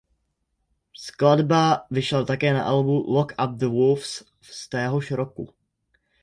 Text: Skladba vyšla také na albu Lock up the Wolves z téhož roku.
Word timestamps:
Skladba 0.93 1.85
vyšla 1.91 2.25
také 2.25 2.53
na 2.53 2.63
albu 2.63 3.05
Lock 3.13 3.31
up 3.37 3.49
the 3.59 3.67
Wolves 3.69 4.23
z 4.41 4.69
téhož 4.69 5.11
roku. 5.11 5.53